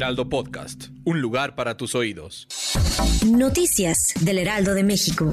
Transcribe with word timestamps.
Heraldo 0.00 0.30
Podcast, 0.30 0.86
un 1.04 1.20
lugar 1.20 1.54
para 1.54 1.76
tus 1.76 1.94
oídos. 1.94 2.48
Noticias 3.26 4.14
del 4.22 4.38
Heraldo 4.38 4.72
de 4.72 4.82
México. 4.82 5.30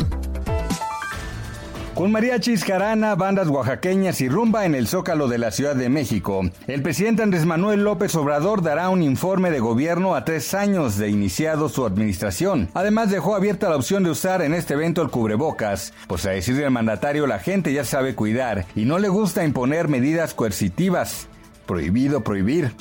Con 1.94 2.12
mariachis, 2.12 2.66
jarana, 2.66 3.16
bandas 3.16 3.48
oaxaqueñas 3.48 4.20
y 4.20 4.28
rumba 4.28 4.66
en 4.66 4.76
el 4.76 4.90
Zócalo 4.90 5.30
de 5.30 5.38
la 5.38 5.52
Ciudad 5.52 5.74
de 5.74 5.88
México, 5.88 6.42
el 6.68 6.82
presidente 6.82 7.24
Andrés 7.24 7.46
Manuel 7.46 7.86
López 7.86 8.14
Obrador 8.16 8.62
dará 8.62 8.90
un 8.90 9.04
informe 9.04 9.52
de 9.52 9.62
gobierno 9.62 10.16
a 10.16 10.26
tres 10.26 10.54
años 10.54 10.98
de 10.98 11.08
iniciado 11.08 11.70
su 11.70 11.86
administración. 11.86 12.68
Además 12.74 13.10
dejó 13.10 13.36
abierta 13.36 13.70
la 13.70 13.78
opción 13.78 14.04
de 14.04 14.10
usar 14.10 14.42
en 14.42 14.54
este 14.54 14.74
evento 14.74 15.02
el 15.02 15.10
cubrebocas, 15.10 15.94
pues 16.08 16.26
a 16.26 16.32
decir 16.32 16.58
del 16.58 16.72
mandatario 16.72 17.26
la 17.26 17.40
gente 17.40 17.72
ya 17.72 17.86
sabe 17.86 18.16
cuidar 18.16 18.66
y 18.76 18.84
no 18.84 19.00
le 19.00 19.08
gusta 19.08 19.46
imponer 19.46 19.88
medidas 19.88 20.34
coercitivas. 20.34 21.30
Prohibido 21.66 22.22
prohibir. 22.22 22.74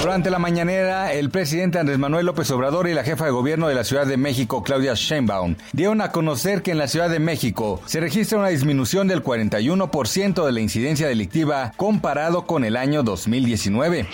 Durante 0.00 0.30
la 0.30 0.38
mañanera, 0.38 1.12
el 1.12 1.28
presidente 1.28 1.80
Andrés 1.80 1.98
Manuel 1.98 2.24
López 2.24 2.48
Obrador 2.52 2.88
y 2.88 2.94
la 2.94 3.02
jefa 3.02 3.24
de 3.24 3.32
gobierno 3.32 3.66
de 3.66 3.74
la 3.74 3.82
Ciudad 3.82 4.06
de 4.06 4.16
México, 4.16 4.62
Claudia 4.62 4.94
Sheinbaum, 4.94 5.56
dieron 5.72 6.00
a 6.00 6.12
conocer 6.12 6.62
que 6.62 6.70
en 6.70 6.78
la 6.78 6.86
Ciudad 6.86 7.10
de 7.10 7.18
México 7.18 7.82
se 7.84 7.98
registra 7.98 8.38
una 8.38 8.48
disminución 8.48 9.08
del 9.08 9.24
41% 9.24 10.46
de 10.46 10.52
la 10.52 10.60
incidencia 10.60 11.08
delictiva 11.08 11.72
comparado 11.76 12.46
con 12.46 12.64
el 12.64 12.76
año 12.76 13.02
2019. 13.02 14.06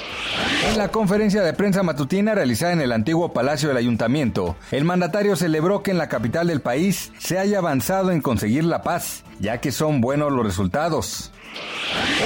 En 0.71 0.79
la 0.79 0.89
conferencia 0.89 1.43
de 1.43 1.53
prensa 1.53 1.83
matutina 1.83 2.35
realizada 2.35 2.73
en 2.73 2.81
el 2.81 2.91
antiguo 2.93 3.35
Palacio 3.35 3.69
del 3.69 3.77
Ayuntamiento, 3.77 4.57
el 4.71 4.85
mandatario 4.85 5.37
celebró 5.37 5.83
que 5.83 5.91
en 5.91 5.99
la 5.99 6.09
capital 6.09 6.47
del 6.47 6.63
país 6.63 7.13
se 7.19 7.39
haya 7.39 7.59
avanzado 7.59 8.11
en 8.11 8.23
conseguir 8.23 8.65
la 8.65 8.83
paz, 8.83 9.23
ya 9.39 9.59
que 9.59 9.71
son 9.71 10.01
buenos 10.01 10.33
los 10.33 10.47
resultados. 10.47 11.31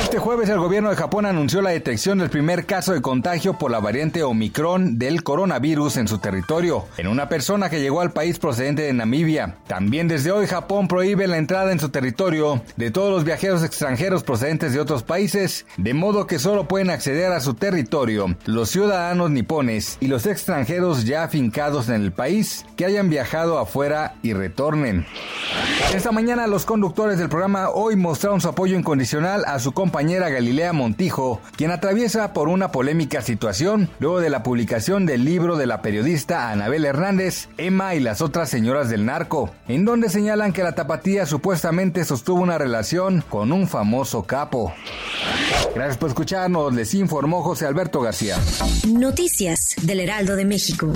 Este 0.00 0.18
jueves 0.18 0.48
el 0.48 0.58
gobierno 0.58 0.90
de 0.90 0.96
Japón 0.96 1.26
anunció 1.26 1.60
la 1.60 1.70
detección 1.70 2.18
del 2.18 2.30
primer 2.30 2.66
caso 2.66 2.92
de 2.92 3.02
contagio 3.02 3.47
por 3.56 3.70
la 3.70 3.80
variante 3.80 4.22
Omicron 4.22 4.98
del 4.98 5.22
coronavirus 5.22 5.96
en 5.96 6.08
su 6.08 6.18
territorio, 6.18 6.84
en 6.96 7.06
una 7.06 7.28
persona 7.28 7.70
que 7.70 7.80
llegó 7.80 8.00
al 8.00 8.12
país 8.12 8.38
procedente 8.38 8.82
de 8.82 8.92
Namibia. 8.92 9.56
También 9.66 10.08
desde 10.08 10.32
hoy 10.32 10.46
Japón 10.46 10.88
prohíbe 10.88 11.26
la 11.26 11.38
entrada 11.38 11.72
en 11.72 11.80
su 11.80 11.88
territorio 11.88 12.62
de 12.76 12.90
todos 12.90 13.10
los 13.10 13.24
viajeros 13.24 13.62
extranjeros 13.62 14.24
procedentes 14.24 14.72
de 14.72 14.80
otros 14.80 15.02
países, 15.02 15.64
de 15.76 15.94
modo 15.94 16.26
que 16.26 16.38
solo 16.38 16.68
pueden 16.68 16.90
acceder 16.90 17.32
a 17.32 17.40
su 17.40 17.54
territorio 17.54 18.36
los 18.44 18.70
ciudadanos 18.70 19.30
nipones 19.30 19.96
y 20.00 20.08
los 20.08 20.26
extranjeros 20.26 21.04
ya 21.04 21.22
afincados 21.22 21.88
en 21.88 22.02
el 22.02 22.12
país 22.12 22.66
que 22.76 22.84
hayan 22.84 23.08
viajado 23.10 23.58
afuera 23.58 24.14
y 24.22 24.32
retornen. 24.32 25.06
Esta 25.94 26.12
mañana 26.12 26.46
los 26.46 26.66
conductores 26.66 27.18
del 27.18 27.28
programa 27.28 27.70
hoy 27.70 27.96
mostraron 27.96 28.40
su 28.40 28.48
apoyo 28.48 28.78
incondicional 28.78 29.44
a 29.46 29.58
su 29.58 29.72
compañera 29.72 30.28
Galilea 30.28 30.72
Montijo, 30.72 31.40
quien 31.56 31.70
atraviesa 31.70 32.32
por 32.32 32.48
una 32.48 32.70
polémica 32.70 33.22
situación 33.22 33.88
luego 33.98 34.20
de 34.20 34.30
la 34.30 34.42
publicación 34.42 35.06
del 35.06 35.24
libro 35.24 35.56
de 35.56 35.66
la 35.66 35.80
periodista 35.80 36.50
Anabel 36.50 36.84
Hernández, 36.84 37.48
Emma 37.56 37.94
y 37.94 38.00
las 38.00 38.20
otras 38.20 38.50
señoras 38.50 38.90
del 38.90 39.06
narco, 39.06 39.50
en 39.66 39.84
donde 39.84 40.10
señalan 40.10 40.52
que 40.52 40.62
la 40.62 40.74
tapatía 40.74 41.26
supuestamente 41.26 42.04
sostuvo 42.04 42.42
una 42.42 42.58
relación 42.58 43.24
con 43.28 43.50
un 43.52 43.66
famoso 43.66 44.24
capo. 44.24 44.72
Gracias 45.74 45.96
por 45.96 46.10
escucharnos, 46.10 46.74
les 46.74 46.92
informó 46.94 47.42
José 47.42 47.66
Alberto 47.66 48.00
García. 48.00 48.36
Noticias 48.86 49.74
del 49.82 50.00
Heraldo 50.00 50.36
de 50.36 50.44
México. 50.44 50.92